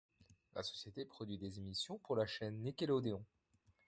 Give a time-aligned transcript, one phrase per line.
[0.55, 3.23] La société produit des émissions pour la chaine Nickelodeon.